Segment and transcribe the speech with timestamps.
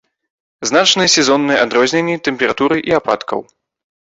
[0.69, 3.39] Значныя сезонныя адрозненні тэмпературы і ападкаў.